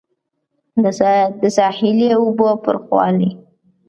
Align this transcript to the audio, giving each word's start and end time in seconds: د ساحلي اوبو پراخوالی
د 1.41 1.43
ساحلي 1.57 2.09
اوبو 2.19 2.47
پراخوالی 2.63 3.31